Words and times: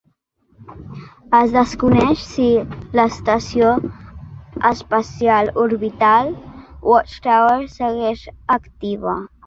Es 1.39 1.51
desconeix 1.55 2.23
si 2.29 2.47
l'estació 3.01 3.69
espacial 4.73 5.55
orbital 5.69 6.35
Watchtower 6.93 7.57
segueix 7.81 8.31
activa. 8.61 9.21